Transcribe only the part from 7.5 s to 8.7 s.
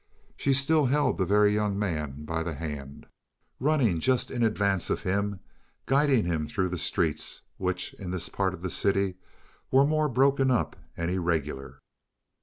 which in this part of